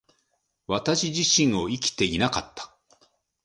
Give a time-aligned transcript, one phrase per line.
[0.65, 2.75] 私は私自身を生きていなかった。